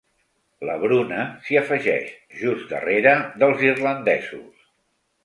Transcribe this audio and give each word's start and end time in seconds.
La 0.67 0.77
Bruna 0.83 1.25
s'hi 1.47 1.59
afegeix, 1.61 2.07
just 2.39 2.65
darrere 2.71 3.13
dels 3.45 3.63
irlandesos. 3.69 4.65